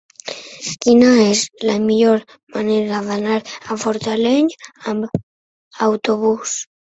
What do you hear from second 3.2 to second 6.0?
a Fortaleny amb